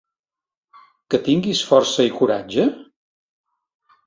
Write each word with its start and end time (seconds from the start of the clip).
Que 1.13 1.19
tinguis 1.27 1.61
força 1.73 2.07
i 2.09 2.15
coratge? 2.17 2.67